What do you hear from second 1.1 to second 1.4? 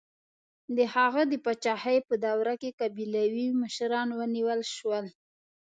د